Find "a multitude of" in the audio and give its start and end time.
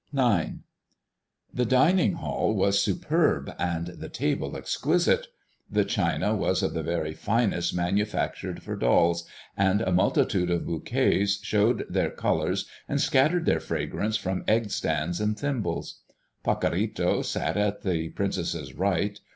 9.81-10.65